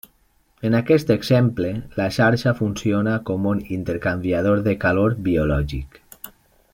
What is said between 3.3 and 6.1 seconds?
com un intercanviador de calor biològic.